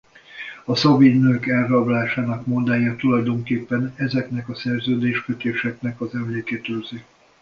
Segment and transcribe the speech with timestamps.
[0.65, 7.03] A szabin nők elrablásának mondája tulajdonképpen ezeknek a szerződéskötéseknek az emlékét őrzi.